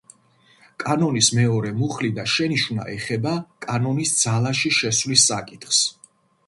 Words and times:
კანონის 0.83 1.29
მეორე 1.39 1.73
მუხლი 1.81 2.11
და 2.21 2.25
შენიშვნა 2.37 2.89
ეხება 2.95 3.35
კანონის 3.67 4.19
ძალაში 4.25 4.77
შესვლის 4.81 5.29
საკითხს. 5.33 5.87